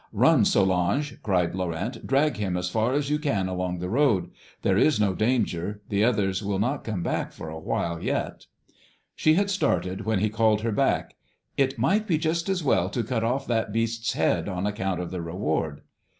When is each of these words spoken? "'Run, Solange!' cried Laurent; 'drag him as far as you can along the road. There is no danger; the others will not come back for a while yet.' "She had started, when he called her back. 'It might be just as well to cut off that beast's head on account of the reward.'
"'Run, 0.11 0.45
Solange!' 0.45 1.19
cried 1.21 1.53
Laurent; 1.53 2.07
'drag 2.07 2.37
him 2.37 2.57
as 2.57 2.69
far 2.71 2.93
as 2.93 3.11
you 3.11 3.19
can 3.19 3.47
along 3.47 3.77
the 3.77 3.87
road. 3.87 4.31
There 4.63 4.75
is 4.75 4.99
no 4.99 5.13
danger; 5.13 5.83
the 5.89 6.03
others 6.03 6.41
will 6.41 6.57
not 6.57 6.83
come 6.83 7.03
back 7.03 7.31
for 7.31 7.49
a 7.49 7.59
while 7.59 8.01
yet.' 8.01 8.47
"She 9.15 9.35
had 9.35 9.51
started, 9.51 10.03
when 10.03 10.17
he 10.17 10.29
called 10.31 10.61
her 10.61 10.71
back. 10.71 11.17
'It 11.55 11.77
might 11.77 12.07
be 12.07 12.17
just 12.17 12.49
as 12.49 12.63
well 12.63 12.89
to 12.89 13.03
cut 13.03 13.23
off 13.23 13.45
that 13.45 13.71
beast's 13.71 14.13
head 14.13 14.49
on 14.49 14.65
account 14.65 14.99
of 14.99 15.11
the 15.11 15.21
reward.' 15.21 15.81